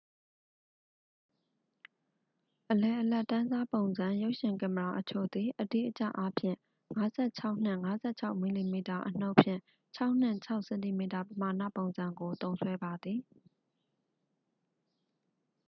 [2.71, 6.57] အလယ်အလတ်တန်းစား ပုံစံ ရုပ်ရှင် ကင်မရာအချို့သည် အတိအကျအားဖြင့်
[7.11, 7.79] 56 နှင့်
[8.11, 8.75] 56 mm
[9.07, 9.61] အနုတ်ဖြင့်
[9.97, 13.19] 6 နှင့် 6 cm ပမာဏပုံစံကို သုံးစွဲပါသည်